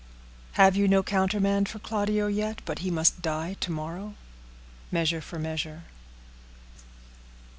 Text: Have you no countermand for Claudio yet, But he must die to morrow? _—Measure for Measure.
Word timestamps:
Have 0.53 0.75
you 0.75 0.87
no 0.87 1.03
countermand 1.03 1.69
for 1.69 1.77
Claudio 1.77 2.25
yet, 2.25 2.63
But 2.65 2.79
he 2.79 2.89
must 2.89 3.21
die 3.21 3.55
to 3.59 3.71
morrow? 3.71 4.15
_—Measure 4.91 5.21
for 5.21 5.37
Measure. 5.37 5.83